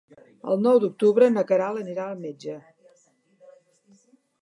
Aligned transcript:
El 0.53 0.63
nou 0.67 0.79
d'octubre 0.83 1.27
na 1.35 1.45
Queralt 1.53 1.83
anirà 1.83 2.07
al 2.07 2.25
metge. 2.25 2.59